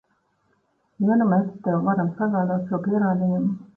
[1.09, 3.53] Ja nu mēs tev varam sagādāt šo pierādījumu?